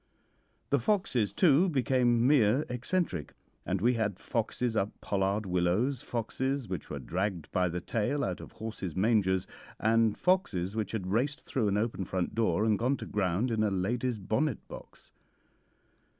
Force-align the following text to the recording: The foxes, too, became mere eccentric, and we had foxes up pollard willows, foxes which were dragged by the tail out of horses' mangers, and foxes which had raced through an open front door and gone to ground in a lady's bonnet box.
The 0.71 0.79
foxes, 0.79 1.31
too, 1.31 1.69
became 1.69 2.25
mere 2.25 2.65
eccentric, 2.69 3.35
and 3.67 3.81
we 3.81 3.93
had 3.93 4.17
foxes 4.17 4.75
up 4.75 4.99
pollard 4.99 5.45
willows, 5.45 6.01
foxes 6.01 6.67
which 6.67 6.89
were 6.89 6.97
dragged 6.97 7.51
by 7.51 7.69
the 7.69 7.81
tail 7.81 8.23
out 8.23 8.39
of 8.41 8.53
horses' 8.53 8.95
mangers, 8.95 9.45
and 9.79 10.17
foxes 10.17 10.75
which 10.75 10.93
had 10.93 11.11
raced 11.11 11.45
through 11.45 11.67
an 11.67 11.77
open 11.77 12.05
front 12.05 12.33
door 12.33 12.65
and 12.65 12.79
gone 12.79 12.97
to 12.97 13.05
ground 13.05 13.51
in 13.51 13.61
a 13.61 13.69
lady's 13.69 14.17
bonnet 14.17 14.67
box. 14.67 15.11